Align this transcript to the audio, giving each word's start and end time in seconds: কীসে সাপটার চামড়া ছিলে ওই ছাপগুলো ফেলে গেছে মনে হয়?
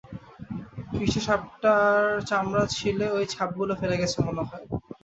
কীসে 0.91 1.21
সাপটার 1.27 1.99
চামড়া 2.29 2.63
ছিলে 2.75 3.05
ওই 3.11 3.25
ছাপগুলো 3.33 3.73
ফেলে 3.79 3.95
গেছে 4.01 4.17
মনে 4.27 4.43
হয়? 4.49 4.65